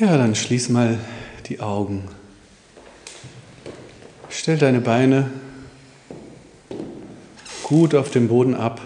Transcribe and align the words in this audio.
Ja, 0.00 0.16
dann 0.16 0.34
schließ 0.34 0.70
mal 0.70 0.98
die 1.50 1.60
Augen. 1.60 2.08
Stell 4.30 4.56
deine 4.56 4.80
Beine 4.80 5.30
gut 7.64 7.94
auf 7.94 8.10
dem 8.10 8.28
Boden 8.28 8.54
ab. 8.54 8.80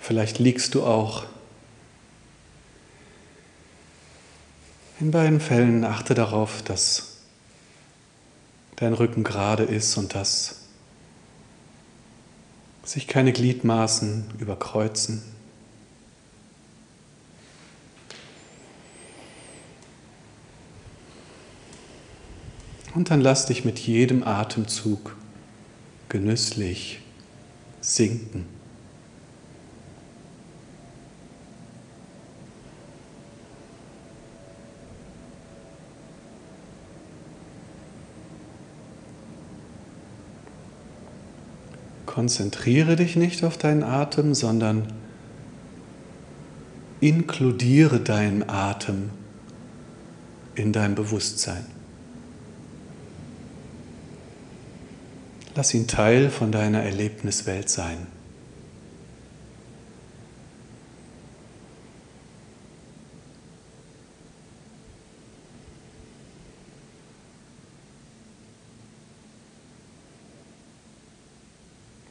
Vielleicht 0.00 0.38
liegst 0.38 0.76
du 0.76 0.84
auch. 0.84 1.26
In 5.00 5.10
beiden 5.10 5.40
Fällen 5.40 5.84
achte 5.84 6.14
darauf, 6.14 6.62
dass 6.62 7.16
dein 8.76 8.94
Rücken 8.94 9.24
gerade 9.24 9.64
ist 9.64 9.96
und 9.96 10.14
dass 10.14 10.68
sich 12.84 13.08
keine 13.08 13.32
Gliedmaßen 13.32 14.34
überkreuzen. 14.38 15.29
Und 22.94 23.10
dann 23.10 23.20
lass 23.20 23.46
dich 23.46 23.64
mit 23.64 23.78
jedem 23.78 24.24
Atemzug 24.24 25.16
genüsslich 26.08 27.00
sinken. 27.80 28.46
Konzentriere 42.06 42.96
dich 42.96 43.14
nicht 43.14 43.44
auf 43.44 43.56
deinen 43.56 43.84
Atem, 43.84 44.34
sondern 44.34 44.92
inkludiere 47.00 48.00
deinen 48.00 48.48
Atem 48.48 49.10
in 50.56 50.72
dein 50.72 50.96
Bewusstsein. 50.96 51.79
Lass 55.54 55.74
ihn 55.74 55.88
Teil 55.88 56.30
von 56.30 56.52
deiner 56.52 56.82
Erlebniswelt 56.82 57.68
sein. 57.68 58.06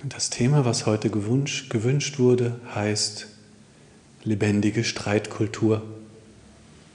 Und 0.03 0.13
das 0.13 0.29
Thema, 0.29 0.65
was 0.65 0.85
heute 0.85 1.09
gewünscht, 1.09 1.69
gewünscht 1.69 2.19
wurde, 2.19 2.59
heißt 2.73 3.27
lebendige 4.23 4.83
Streitkultur 4.83 5.81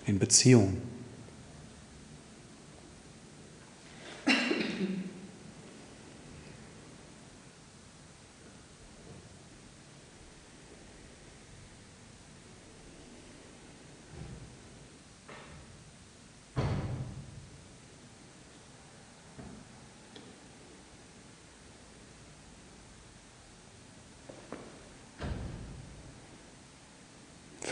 in 0.06 0.18
Beziehungen. 0.18 0.93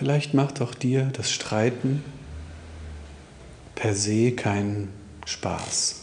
Vielleicht 0.02 0.34
macht 0.34 0.60
auch 0.60 0.74
dir 0.74 1.10
das 1.12 1.30
Streiten 1.30 2.02
per 3.76 3.94
se 3.94 4.32
keinen 4.32 4.88
Spaß. 5.26 6.00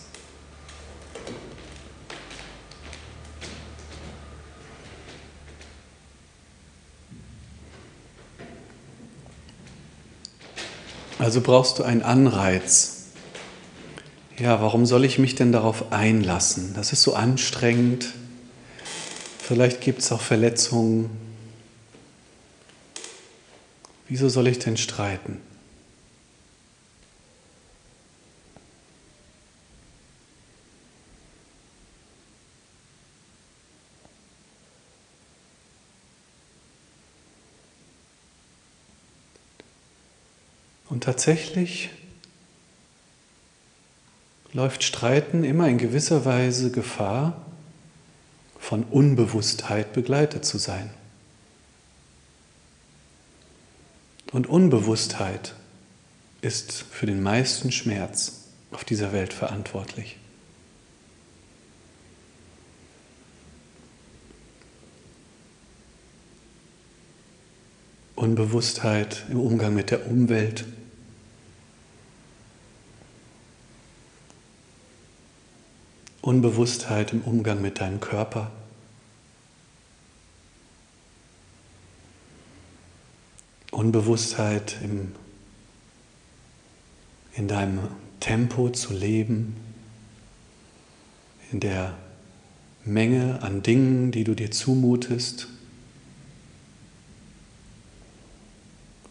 Also 11.17 11.41
brauchst 11.41 11.77
du 11.79 11.83
einen 11.83 12.01
Anreiz. 12.01 13.07
Ja, 14.37 14.61
warum 14.61 14.85
soll 14.85 15.03
ich 15.03 15.19
mich 15.19 15.35
denn 15.35 15.51
darauf 15.51 15.91
einlassen? 15.91 16.73
Das 16.73 16.93
ist 16.93 17.03
so 17.03 17.15
anstrengend. 17.15 18.13
Vielleicht 19.39 19.81
gibt 19.81 19.99
es 19.99 20.13
auch 20.13 20.21
Verletzungen, 20.21 21.28
Wieso 24.09 24.27
soll 24.27 24.47
ich 24.47 24.57
denn 24.57 24.75
streiten? 24.75 25.39
Und 40.89 41.03
tatsächlich 41.03 41.91
läuft 44.53 44.83
Streiten 44.83 45.43
immer 45.43 45.67
in 45.67 45.77
gewisser 45.77 46.25
Weise 46.25 46.71
Gefahr, 46.71 47.45
von 48.57 48.83
Unbewusstheit 48.85 49.93
begleitet 49.93 50.45
zu 50.45 50.57
sein. 50.57 50.89
Und 54.31 54.47
Unbewusstheit 54.47 55.55
ist 56.41 56.71
für 56.71 57.05
den 57.05 57.21
meisten 57.21 57.71
Schmerz 57.71 58.45
auf 58.71 58.83
dieser 58.83 59.11
Welt 59.11 59.33
verantwortlich. 59.33 60.17
Unbewusstheit 68.15 69.25
im 69.29 69.39
Umgang 69.39 69.73
mit 69.73 69.91
der 69.91 70.05
Umwelt. 70.05 70.65
Unbewusstheit 76.21 77.13
im 77.13 77.21
Umgang 77.21 77.61
mit 77.61 77.79
deinem 77.79 78.01
Körper. 78.01 78.51
Unbewusstheit 83.71 84.77
im, 84.83 85.13
in 87.35 87.47
deinem 87.47 87.79
Tempo 88.19 88.69
zu 88.69 88.93
leben, 88.93 89.55
in 91.51 91.59
der 91.59 91.97
Menge 92.85 93.41
an 93.41 93.61
Dingen, 93.63 94.11
die 94.11 94.23
du 94.23 94.35
dir 94.35 94.51
zumutest. 94.51 95.47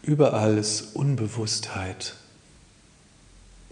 Überall 0.01 0.57
ist 0.57 0.95
Unbewusstheit 0.95 2.15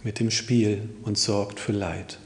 mit 0.03 0.19
dem 0.19 0.31
Spiel 0.31 0.89
und 1.03 1.17
sorgt 1.17 1.59
für 1.59 1.71
Leid. 1.71 2.19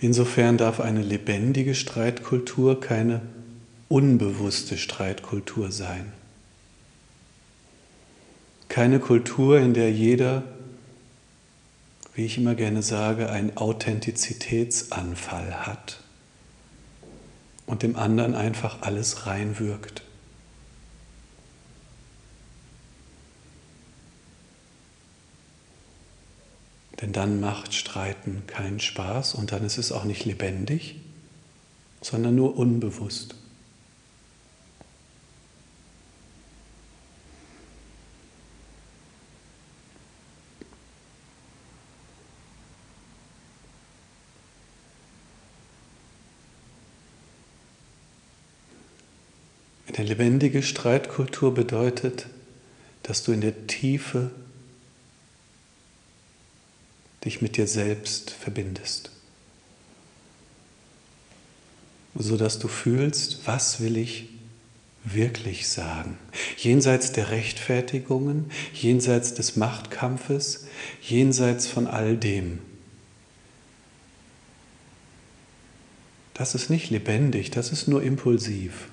Insofern 0.00 0.58
darf 0.58 0.80
eine 0.80 1.02
lebendige 1.02 1.74
Streitkultur 1.74 2.80
keine 2.80 3.22
unbewusste 3.88 4.78
Streitkultur 4.78 5.70
sein. 5.70 6.12
Keine 8.68 8.98
Kultur, 8.98 9.58
in 9.58 9.74
der 9.74 9.92
jeder, 9.92 10.42
wie 12.14 12.24
ich 12.24 12.38
immer 12.38 12.54
gerne 12.54 12.82
sage, 12.82 13.30
einen 13.30 13.56
Authentizitätsanfall 13.56 15.66
hat 15.66 16.00
und 17.66 17.82
dem 17.82 17.96
anderen 17.96 18.34
einfach 18.34 18.82
alles 18.82 19.26
reinwirkt. 19.26 20.05
Denn 27.06 27.12
dann 27.12 27.38
macht 27.38 27.72
Streiten 27.72 28.42
keinen 28.48 28.80
Spaß 28.80 29.36
und 29.36 29.52
dann 29.52 29.64
ist 29.64 29.78
es 29.78 29.92
auch 29.92 30.02
nicht 30.02 30.24
lebendig, 30.24 30.96
sondern 32.00 32.34
nur 32.34 32.58
unbewusst. 32.58 33.36
Eine 49.96 50.08
lebendige 50.08 50.64
Streitkultur 50.64 51.54
bedeutet, 51.54 52.26
dass 53.04 53.22
du 53.22 53.30
in 53.30 53.42
der 53.42 53.68
Tiefe 53.68 54.32
dich 57.26 57.42
mit 57.42 57.56
dir 57.56 57.66
selbst 57.66 58.30
verbindest. 58.30 59.10
sodass 62.18 62.58
du 62.58 62.68
fühlst, 62.68 63.46
was 63.46 63.80
will 63.80 63.96
ich 63.96 64.28
wirklich 65.04 65.68
sagen? 65.68 66.18
Jenseits 66.56 67.12
der 67.12 67.30
Rechtfertigungen, 67.30 68.50
jenseits 68.72 69.34
des 69.34 69.56
Machtkampfes, 69.56 70.66
jenseits 71.02 71.66
von 71.66 71.86
all 71.86 72.16
dem. 72.16 72.60
Das 76.34 76.54
ist 76.54 76.70
nicht 76.70 76.90
lebendig, 76.90 77.50
das 77.50 77.70
ist 77.70 77.88
nur 77.88 78.02
impulsiv. 78.02 78.88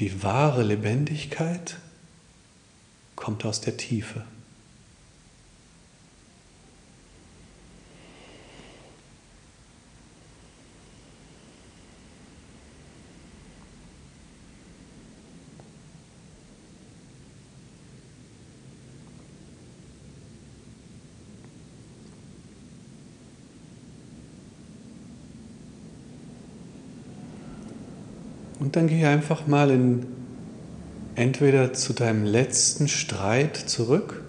Die 0.00 0.22
wahre 0.22 0.62
Lebendigkeit 0.62 1.76
kommt 3.14 3.44
aus 3.44 3.60
der 3.60 3.76
Tiefe. 3.76 4.24
Und 28.58 28.76
dann 28.76 28.88
geh 28.88 29.04
einfach 29.04 29.46
mal 29.46 29.70
in 29.70 30.06
entweder 31.14 31.72
zu 31.72 31.92
deinem 31.92 32.24
letzten 32.24 32.88
Streit 32.88 33.56
zurück 33.56 34.22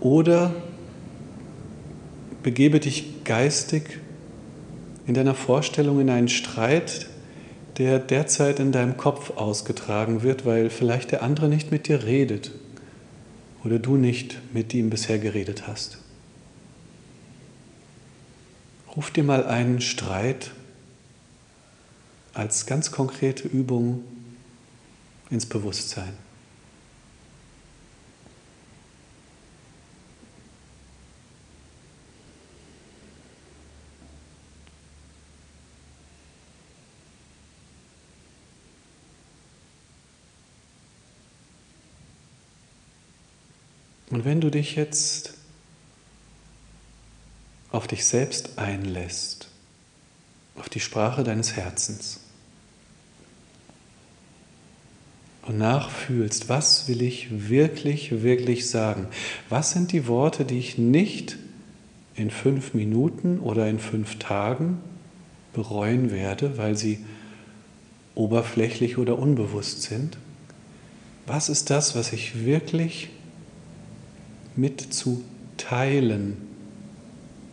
oder 0.00 0.54
begebe 2.42 2.80
dich 2.80 3.24
geistig 3.24 4.00
in 5.06 5.14
deiner 5.14 5.34
Vorstellung 5.34 6.00
in 6.00 6.08
einen 6.08 6.28
Streit, 6.28 7.08
der 7.76 7.98
derzeit 7.98 8.60
in 8.60 8.72
deinem 8.72 8.96
Kopf 8.96 9.36
ausgetragen 9.36 10.22
wird, 10.22 10.46
weil 10.46 10.70
vielleicht 10.70 11.12
der 11.12 11.22
andere 11.22 11.48
nicht 11.48 11.70
mit 11.70 11.88
dir 11.88 12.04
redet 12.04 12.52
oder 13.64 13.78
du 13.78 13.96
nicht 13.96 14.38
mit 14.54 14.72
ihm 14.72 14.90
bisher 14.90 15.18
geredet 15.18 15.66
hast. 15.66 15.98
Ruf 18.96 19.10
dir 19.10 19.24
mal 19.24 19.44
einen 19.44 19.80
Streit 19.80 20.50
als 22.32 22.66
ganz 22.66 22.90
konkrete 22.90 23.48
Übung 23.48 24.04
ins 25.30 25.46
Bewusstsein. 25.46 26.12
Und 44.10 44.24
wenn 44.24 44.40
du 44.40 44.50
dich 44.50 44.74
jetzt 44.74 45.34
auf 47.70 47.86
dich 47.86 48.04
selbst 48.04 48.58
einlässt, 48.58 49.49
auf 50.56 50.68
die 50.68 50.80
Sprache 50.80 51.24
deines 51.24 51.56
Herzens 51.56 52.20
und 55.50 55.58
nachfühlst, 55.58 56.48
was 56.48 56.86
will 56.86 57.02
ich 57.02 57.48
wirklich, 57.48 58.22
wirklich 58.22 58.70
sagen? 58.70 59.08
Was 59.48 59.72
sind 59.72 59.90
die 59.92 60.06
Worte, 60.06 60.44
die 60.44 60.58
ich 60.58 60.78
nicht 60.78 61.38
in 62.14 62.30
fünf 62.30 62.74
Minuten 62.74 63.40
oder 63.40 63.68
in 63.68 63.80
fünf 63.80 64.18
Tagen 64.18 64.78
bereuen 65.52 66.12
werde, 66.12 66.56
weil 66.58 66.76
sie 66.76 67.04
oberflächlich 68.14 68.98
oder 68.98 69.18
unbewusst 69.18 69.82
sind? 69.82 70.18
Was 71.26 71.48
ist 71.48 71.70
das, 71.70 71.96
was 71.96 72.12
ich 72.12 72.44
wirklich 72.44 73.08
mitzuteilen, 74.56 76.36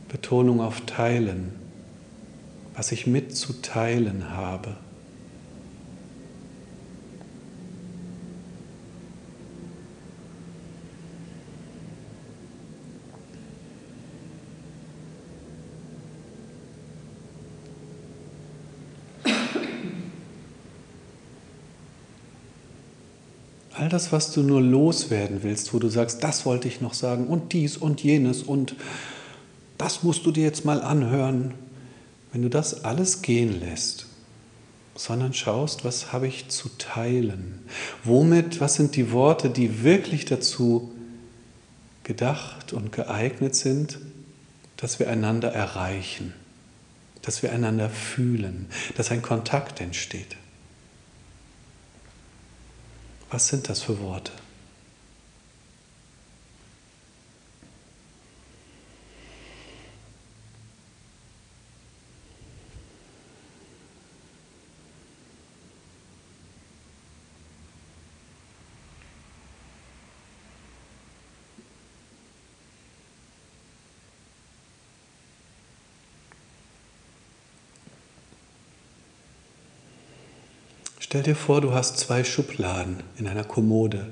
Betonung 0.10 0.62
auf 0.62 0.82
teilen, 0.82 1.54
was 2.78 2.92
ich 2.92 3.08
mitzuteilen 3.08 4.30
habe. 4.30 4.76
All 23.74 23.90
das, 23.90 24.12
was 24.12 24.32
du 24.34 24.44
nur 24.44 24.62
loswerden 24.62 25.42
willst, 25.42 25.74
wo 25.74 25.80
du 25.80 25.90
sagst, 25.90 26.24
das 26.24 26.46
wollte 26.46 26.68
ich 26.68 26.82
noch 26.82 26.94
sagen 26.94 27.26
und 27.26 27.54
dies 27.54 27.76
und 27.76 28.04
jenes 28.04 28.44
und 28.44 28.76
das 29.80 30.04
musst 30.04 30.28
du 30.28 30.32
dir 30.32 30.44
jetzt 30.44 30.64
mal 30.64 30.82
anhören, 30.82 31.56
wenn 32.32 32.42
du 32.42 32.50
das 32.50 32.84
alles 32.84 33.22
gehen 33.22 33.60
lässt, 33.60 34.08
sondern 34.96 35.34
schaust, 35.34 35.86
was 35.86 36.12
habe 36.12 36.28
ich 36.28 36.50
zu 36.50 36.70
teilen? 36.78 37.64
Womit, 38.04 38.60
was 38.60 38.76
sind 38.76 38.96
die 38.96 39.12
Worte, 39.12 39.50
die 39.50 39.84
wirklich 39.84 40.26
dazu 40.26 40.92
gedacht 42.04 42.74
und 42.74 42.92
geeignet 42.92 43.56
sind, 43.56 44.00
dass 44.76 45.00
wir 45.00 45.10
einander 45.10 45.52
erreichen, 45.52 46.34
dass 47.22 47.44
wir 47.44 47.52
einander 47.52 47.90
fühlen, 47.90 48.68
dass 48.96 49.12
ein 49.12 49.22
Kontakt 49.22 49.82
entsteht? 49.82 50.36
Was 53.30 53.50
sind 53.50 53.70
das 53.70 53.82
für 53.82 54.00
Worte? 54.00 54.32
Stell 81.10 81.24
dir 81.24 81.38
vor, 81.38 81.62
du 81.62 81.74
hast 81.74 81.98
zwei 82.00 82.26
Schubladen 82.26 82.98
in 83.18 83.30
einer 83.30 83.46
Kommode. 83.46 84.08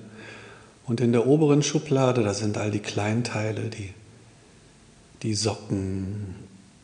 Und 0.86 1.02
in 1.02 1.12
der 1.12 1.28
oberen 1.28 1.62
Schublade, 1.62 2.24
da 2.24 2.34
sind 2.34 2.58
all 2.58 2.72
die 2.72 2.80
Kleinteile, 2.80 3.64
die, 3.70 3.94
die 5.22 5.34
Socken 5.34 6.36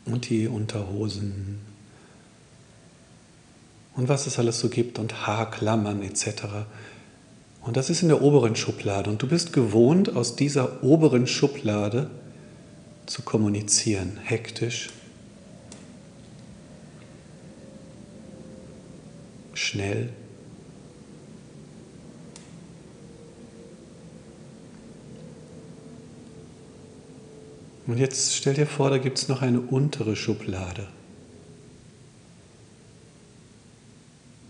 und 0.04 0.28
die 0.28 0.48
Unterhosen 0.48 1.60
und 3.96 4.10
was 4.10 4.26
es 4.26 4.38
alles 4.38 4.60
so 4.60 4.68
gibt 4.68 4.98
und 4.98 5.26
Haarklammern 5.26 6.02
etc. 6.02 6.44
Und 7.62 7.78
das 7.78 7.88
ist 7.88 8.02
in 8.02 8.08
der 8.08 8.20
oberen 8.20 8.54
Schublade. 8.54 9.08
Und 9.08 9.22
du 9.22 9.26
bist 9.26 9.54
gewohnt, 9.54 10.14
aus 10.14 10.36
dieser 10.36 10.84
oberen 10.84 11.26
Schublade 11.26 12.10
zu 13.06 13.22
kommunizieren, 13.22 14.18
hektisch 14.22 14.90
schnell. 19.72 20.10
Und 27.86 27.98
jetzt 27.98 28.36
stell 28.36 28.54
dir 28.54 28.66
vor, 28.66 28.90
da 28.90 28.98
gibt 28.98 29.18
es 29.18 29.28
noch 29.28 29.42
eine 29.42 29.60
untere 29.60 30.14
Schublade. 30.14 30.88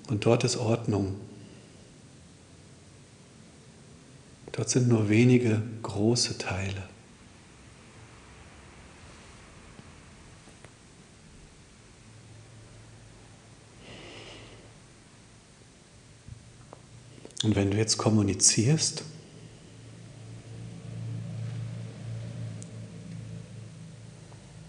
Und 0.08 0.26
dort 0.26 0.44
ist 0.44 0.56
Ordnung. 0.56 1.14
Dort 4.50 4.68
sind 4.68 4.88
nur 4.88 5.08
wenige 5.08 5.62
große 5.82 6.36
Teile. 6.36 6.82
Und 17.42 17.56
wenn 17.56 17.70
du 17.70 17.76
jetzt 17.76 17.98
kommunizierst, 17.98 19.04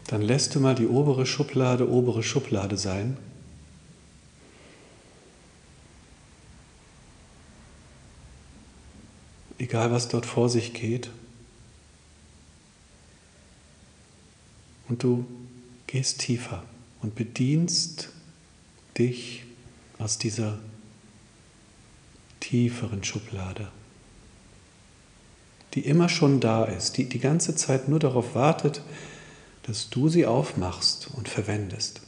dann 0.07 0.21
lässt 0.21 0.55
du 0.55 0.59
mal 0.59 0.75
die 0.75 0.87
obere 0.87 1.25
Schublade 1.25 1.89
obere 1.89 2.23
Schublade 2.23 2.77
sein. 2.77 3.17
Egal 9.57 9.91
was 9.91 10.07
dort 10.07 10.25
vor 10.25 10.49
sich 10.49 10.73
geht. 10.73 11.09
Und 14.89 15.03
du 15.03 15.25
gehst 15.87 16.19
tiefer 16.19 16.63
und 17.01 17.15
bedienst 17.15 18.09
dich 18.97 19.43
aus 19.99 20.17
dieser 20.17 20.59
tieferen 22.43 23.03
Schublade, 23.05 23.69
die 25.73 25.85
immer 25.85 26.09
schon 26.09 26.41
da 26.41 26.65
ist, 26.65 26.97
die 26.97 27.07
die 27.07 27.19
ganze 27.19 27.55
Zeit 27.55 27.87
nur 27.87 27.99
darauf 27.99 28.35
wartet, 28.35 28.81
dass 29.63 29.89
du 29.89 30.09
sie 30.09 30.25
aufmachst 30.25 31.07
und 31.15 31.29
verwendest. 31.29 32.01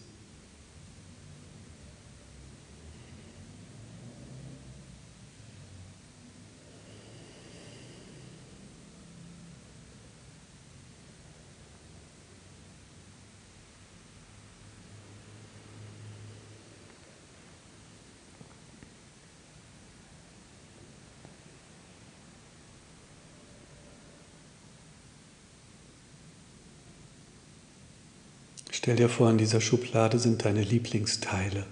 Stell 28.77 28.98
dir 28.98 29.08
vor, 29.08 29.29
in 29.29 29.38
dieser 29.38 29.62
Schublade 29.62 30.20
sind 30.20 30.44
deine 30.44 30.62
Lieblingsteile, 30.62 31.65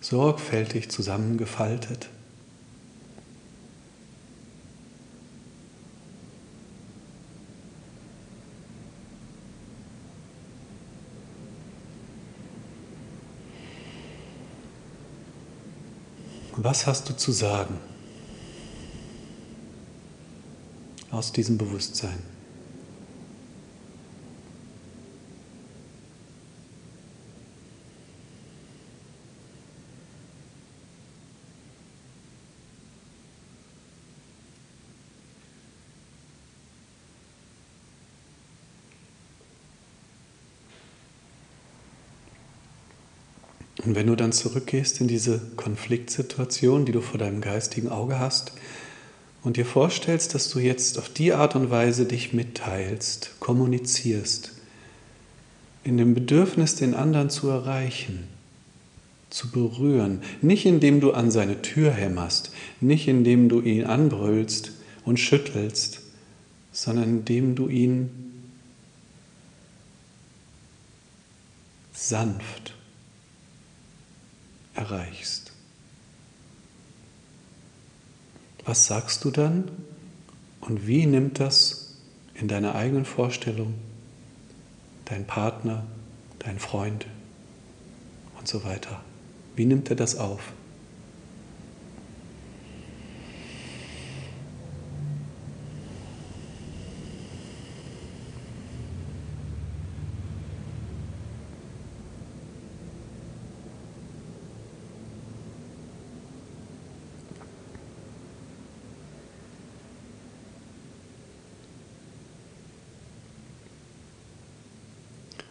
sorgfältig 0.00 0.88
zusammengefaltet. 0.88 2.08
Was 16.56 16.86
hast 16.86 17.08
du 17.08 17.16
zu 17.16 17.32
sagen 17.32 17.78
aus 21.10 21.32
diesem 21.32 21.58
Bewusstsein? 21.58 22.31
Und 43.84 43.96
wenn 43.96 44.06
du 44.06 44.14
dann 44.14 44.32
zurückgehst 44.32 45.00
in 45.00 45.08
diese 45.08 45.40
Konfliktsituation, 45.56 46.86
die 46.86 46.92
du 46.92 47.00
vor 47.00 47.18
deinem 47.18 47.40
geistigen 47.40 47.88
Auge 47.88 48.18
hast, 48.18 48.52
und 49.42 49.56
dir 49.56 49.66
vorstellst, 49.66 50.36
dass 50.36 50.50
du 50.50 50.60
jetzt 50.60 50.98
auf 50.98 51.08
die 51.08 51.32
Art 51.32 51.56
und 51.56 51.68
Weise 51.68 52.06
dich 52.06 52.32
mitteilst, 52.32 53.32
kommunizierst, 53.40 54.52
in 55.82 55.96
dem 55.96 56.14
Bedürfnis, 56.14 56.76
den 56.76 56.94
anderen 56.94 57.28
zu 57.28 57.48
erreichen, 57.48 58.28
zu 59.30 59.50
berühren, 59.50 60.22
nicht 60.42 60.64
indem 60.64 61.00
du 61.00 61.10
an 61.10 61.32
seine 61.32 61.60
Tür 61.60 61.90
hämmerst, 61.90 62.52
nicht 62.80 63.08
indem 63.08 63.48
du 63.48 63.60
ihn 63.60 63.84
anbrüllst 63.84 64.70
und 65.04 65.18
schüttelst, 65.18 66.02
sondern 66.70 67.04
indem 67.04 67.56
du 67.56 67.66
ihn 67.66 68.10
sanft 71.92 72.74
erreichst. 74.82 75.52
Was 78.64 78.86
sagst 78.86 79.24
du 79.24 79.30
dann 79.30 79.70
und 80.60 80.86
wie 80.86 81.06
nimmt 81.06 81.40
das 81.40 81.96
in 82.34 82.48
deiner 82.48 82.74
eigenen 82.74 83.04
Vorstellung 83.04 83.74
dein 85.04 85.26
Partner, 85.26 85.84
dein 86.38 86.58
Freund 86.58 87.06
und 88.38 88.46
so 88.46 88.64
weiter? 88.64 89.00
Wie 89.56 89.66
nimmt 89.66 89.90
er 89.90 89.96
das 89.96 90.16
auf? 90.16 90.52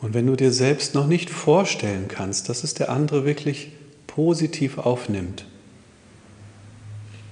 Und 0.01 0.15
wenn 0.15 0.25
du 0.25 0.35
dir 0.35 0.51
selbst 0.51 0.95
noch 0.95 1.07
nicht 1.07 1.29
vorstellen 1.29 2.07
kannst, 2.07 2.49
dass 2.49 2.63
es 2.63 2.73
der 2.73 2.89
andere 2.89 3.23
wirklich 3.23 3.71
positiv 4.07 4.79
aufnimmt, 4.79 5.45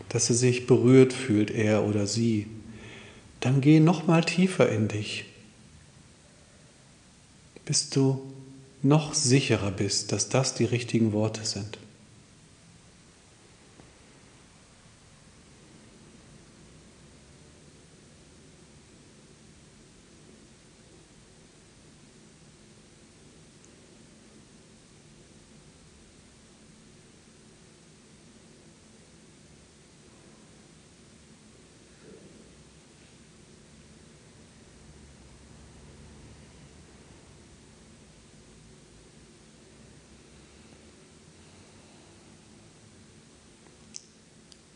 dass 0.09 0.29
er 0.29 0.35
sich 0.35 0.67
berührt 0.67 1.11
fühlt, 1.11 1.51
er 1.51 1.83
oder 1.83 2.07
sie, 2.07 2.47
dann 3.39 3.61
geh 3.61 3.79
noch 3.79 4.05
mal 4.05 4.23
tiefer 4.23 4.69
in 4.69 4.87
dich, 4.87 5.25
bis 7.65 7.89
du 7.89 8.21
noch 8.81 9.13
sicherer 9.13 9.71
bist, 9.71 10.11
dass 10.11 10.29
das 10.29 10.53
die 10.53 10.65
richtigen 10.65 11.11
Worte 11.11 11.45
sind. 11.45 11.79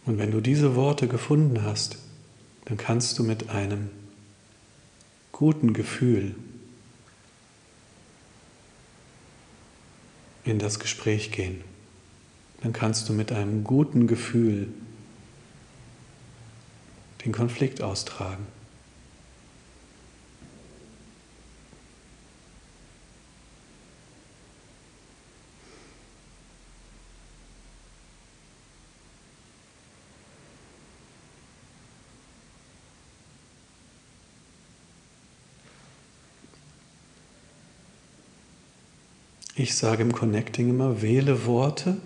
Und 0.05 0.17
wenn 0.17 0.31
du 0.31 0.41
diese 0.41 0.75
Worte 0.75 1.07
gefunden 1.07 1.63
hast, 1.63 1.97
dann 2.65 2.77
kannst 2.77 3.17
du 3.19 3.23
mit 3.23 3.49
einem 3.49 3.89
guten 5.31 5.73
Gefühl 5.73 6.35
in 10.43 10.59
das 10.59 10.79
Gespräch 10.79 11.31
gehen. 11.31 11.61
Dann 12.61 12.73
kannst 12.73 13.09
du 13.09 13.13
mit 13.13 13.31
einem 13.31 13.63
guten 13.63 14.07
Gefühl 14.07 14.69
den 17.25 17.31
Konflikt 17.31 17.81
austragen. 17.81 18.45
Ich 39.55 39.75
sage 39.75 40.01
im 40.01 40.13
Connecting 40.13 40.69
immer, 40.69 41.01
wähle 41.01 41.45
Worte. 41.45 41.97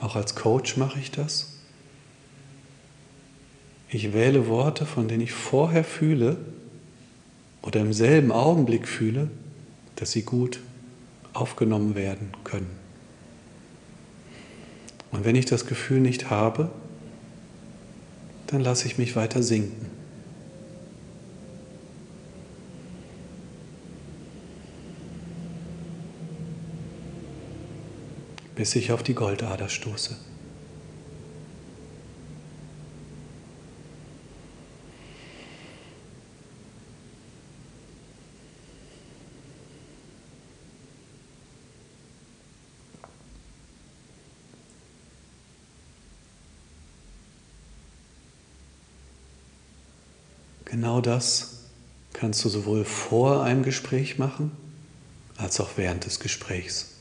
Auch 0.00 0.16
als 0.16 0.34
Coach 0.34 0.76
mache 0.76 0.98
ich 0.98 1.10
das. 1.10 1.52
Ich 3.88 4.12
wähle 4.12 4.46
Worte, 4.48 4.84
von 4.84 5.08
denen 5.08 5.22
ich 5.22 5.32
vorher 5.32 5.84
fühle 5.84 6.36
oder 7.62 7.80
im 7.80 7.92
selben 7.92 8.32
Augenblick 8.32 8.88
fühle, 8.88 9.30
dass 9.96 10.12
sie 10.12 10.22
gut 10.22 10.60
aufgenommen 11.32 11.94
werden 11.94 12.32
können. 12.44 12.70
Und 15.12 15.24
wenn 15.24 15.36
ich 15.36 15.46
das 15.46 15.66
Gefühl 15.66 16.00
nicht 16.00 16.30
habe, 16.30 16.70
dann 18.48 18.60
lasse 18.60 18.86
ich 18.86 18.98
mich 18.98 19.14
weiter 19.14 19.42
sinken. 19.42 19.91
bis 28.62 28.76
ich 28.76 28.92
auf 28.92 29.02
die 29.02 29.14
Goldader 29.14 29.68
stoße. 29.68 30.16
Genau 50.66 51.00
das 51.00 51.64
kannst 52.12 52.44
du 52.44 52.48
sowohl 52.48 52.84
vor 52.84 53.42
einem 53.42 53.64
Gespräch 53.64 54.18
machen, 54.18 54.52
als 55.36 55.58
auch 55.58 55.70
während 55.74 56.04
des 56.06 56.20
Gesprächs. 56.20 56.91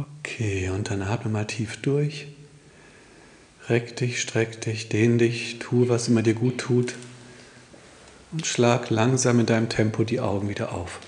Okay, 0.00 0.70
und 0.70 0.90
dann 0.90 1.02
atme 1.02 1.30
mal 1.30 1.46
tief 1.46 1.76
durch. 1.82 2.28
Reck 3.68 3.96
dich, 3.96 4.20
streck 4.20 4.60
dich, 4.60 4.88
dehn 4.88 5.18
dich, 5.18 5.58
tu, 5.58 5.88
was 5.88 6.08
immer 6.08 6.22
dir 6.22 6.34
gut 6.34 6.58
tut 6.58 6.94
und 8.32 8.46
schlag 8.46 8.90
langsam 8.90 9.40
in 9.40 9.46
deinem 9.46 9.68
Tempo 9.68 10.04
die 10.04 10.20
Augen 10.20 10.48
wieder 10.48 10.72
auf. 10.72 11.00